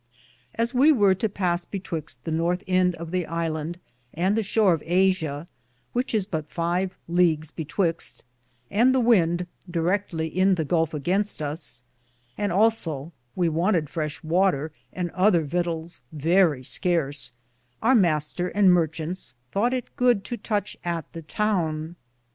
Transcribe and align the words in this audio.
As 0.55 0.73
we 0.73 0.91
weare 0.91 1.13
to 1.13 1.29
pass 1.29 1.63
betwyxt 1.63 2.17
the 2.23 2.31
northe 2.31 2.63
end 2.65 2.95
of 2.95 3.11
the 3.11 3.21
Ilande 3.23 3.77
and 4.15 4.35
the 4.35 4.41
shore 4.41 4.73
of 4.73 4.81
Asia, 4.83 5.47
which 5.93 6.15
is 6.15 6.25
but 6.25 6.49
5 6.49 6.97
leagues 7.07 7.51
betwyxte, 7.51 8.23
and 8.71 8.95
the 8.95 8.99
wynd 8.99 9.45
direcktly 9.69 10.27
in 10.33 10.55
ye 10.57 10.63
gulfe 10.65 10.99
againste 10.99 11.41
us, 11.41 11.83
and 12.35 12.51
also 12.51 13.11
we 13.35 13.47
wantede 13.47 13.89
freshe 13.89 14.23
water 14.23 14.71
and 14.91 15.11
other 15.11 15.43
vitals 15.43 16.01
verrie 16.11 16.63
scarce, 16.65 17.31
our 17.83 17.93
Mr. 17.93 18.51
and 18.55 18.73
marchantes 18.73 19.35
thoughte 19.53 19.73
it 19.73 19.95
good 19.97 20.23
to 20.23 20.35
touche 20.35 20.75
at 20.83 21.13
the 21.13 21.21
towne. 21.21 21.95